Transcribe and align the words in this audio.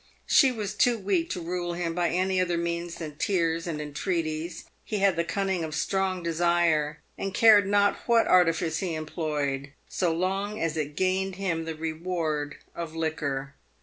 She 0.25 0.51
was 0.51 0.73
too 0.73 0.97
weak 0.97 1.29
to 1.29 1.39
rule 1.41 1.73
him 1.73 1.93
by 1.93 2.09
any 2.09 2.41
other 2.41 2.57
means 2.57 2.95
than 2.95 3.17
tears 3.17 3.67
and 3.67 3.79
entreaties; 3.79 4.65
he 4.83 4.97
had 4.97 5.15
the 5.15 5.23
cunning 5.23 5.63
of 5.63 5.75
strong 5.75 6.23
desire, 6.23 7.03
and 7.19 7.35
cared 7.35 7.67
not 7.67 8.07
what 8.07 8.25
artifice 8.25 8.79
he 8.79 8.95
employed, 8.95 9.73
so 9.87 10.11
long 10.11 10.59
as 10.59 10.75
it 10.75 10.95
gained 10.95 11.35
him 11.35 11.65
the 11.65 11.75
reward 11.75 12.55
of 12.73 12.95
liquor. 12.95 13.53